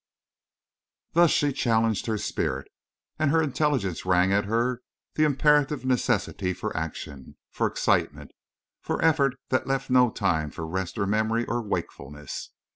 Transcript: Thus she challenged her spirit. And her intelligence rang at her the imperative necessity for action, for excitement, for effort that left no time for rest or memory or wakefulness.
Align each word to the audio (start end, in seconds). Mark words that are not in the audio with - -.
Thus 1.13 1.29
she 1.29 1.53
challenged 1.53 2.07
her 2.07 2.17
spirit. 2.17 2.67
And 3.19 3.29
her 3.29 3.39
intelligence 3.39 4.03
rang 4.03 4.33
at 4.33 4.45
her 4.45 4.81
the 5.13 5.25
imperative 5.25 5.85
necessity 5.85 6.53
for 6.55 6.75
action, 6.75 7.37
for 7.51 7.67
excitement, 7.67 8.31
for 8.81 8.99
effort 9.05 9.35
that 9.49 9.67
left 9.67 9.91
no 9.91 10.09
time 10.09 10.49
for 10.49 10.65
rest 10.65 10.97
or 10.97 11.05
memory 11.05 11.45
or 11.45 11.61
wakefulness. 11.61 12.49